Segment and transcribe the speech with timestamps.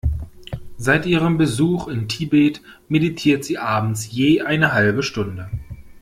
[0.77, 5.51] Seit ihrem Besuch in Tibet meditiert sie abends je eine halbe Stunde.